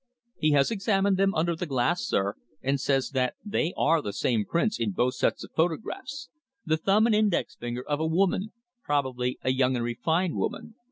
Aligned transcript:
"He 0.39 0.53
has 0.53 0.71
examined 0.71 1.17
them 1.17 1.35
under 1.35 1.55
the 1.55 1.67
glass, 1.67 2.01
sir, 2.01 2.33
and 2.63 2.79
says 2.81 3.11
that 3.11 3.35
they 3.45 3.71
are 3.77 4.01
the 4.01 4.13
same 4.13 4.45
prints 4.45 4.79
in 4.79 4.93
both 4.93 5.13
sets 5.13 5.43
of 5.43 5.51
photographs 5.55 6.27
the 6.65 6.77
thumb 6.77 7.05
and 7.05 7.13
index 7.13 7.53
finger 7.55 7.87
of 7.87 7.99
a 7.99 8.07
woman 8.07 8.51
probably 8.83 9.37
a 9.43 9.51
young 9.51 9.75
and 9.75 9.85
refined 9.85 10.37
woman. 10.37 10.73